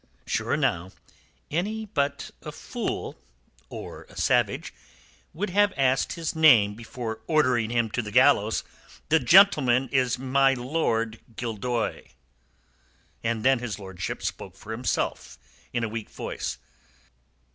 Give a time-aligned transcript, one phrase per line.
[0.25, 0.89] "Sure, now,
[1.51, 3.19] any but a fool
[3.69, 4.73] or a savage
[5.31, 8.63] would have asked his name before ordering him to the gallows.
[9.09, 12.13] The gentleman is my Lord Gildoy."
[13.23, 15.37] And then his lordship spoke for himself,
[15.71, 16.57] in a weak voice.